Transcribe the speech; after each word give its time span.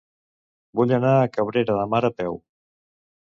Vull 0.79 0.93
anar 0.95 1.11
a 1.17 1.27
Cabrera 1.35 1.77
de 1.81 1.85
Mar 1.91 2.01
a 2.09 2.13
peu. 2.21 2.41